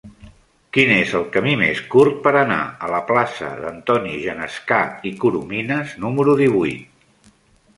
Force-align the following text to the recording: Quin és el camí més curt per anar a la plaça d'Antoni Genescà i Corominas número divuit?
Quin 0.75 0.91
és 0.93 1.11
el 1.19 1.25
camí 1.35 1.51
més 1.63 1.81
curt 1.95 2.15
per 2.23 2.31
anar 2.39 2.57
a 2.87 2.89
la 2.93 3.01
plaça 3.11 3.49
d'Antoni 3.59 4.15
Genescà 4.25 4.81
i 5.11 5.13
Corominas 5.25 5.93
número 6.07 6.35
divuit? 6.45 7.33